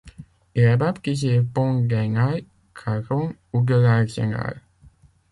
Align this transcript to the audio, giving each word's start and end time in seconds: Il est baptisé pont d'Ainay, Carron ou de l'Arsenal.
Il 0.55 0.63
est 0.63 0.77
baptisé 0.77 1.41
pont 1.43 1.81
d'Ainay, 1.85 2.43
Carron 2.73 3.35
ou 3.53 3.63
de 3.63 3.75
l'Arsenal. 3.75 4.59